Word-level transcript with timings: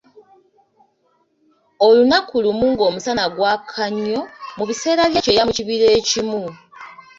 Olunaku 1.87 2.35
lumu 2.43 2.65
ng'omusana 2.73 3.23
gwaka 3.35 3.83
nnyo, 3.93 4.21
mu 4.57 4.63
biseera 4.69 5.03
by'ekyeya 5.11 5.43
mu 5.47 5.53
kibira 5.57 5.87
ekimu. 5.99 6.41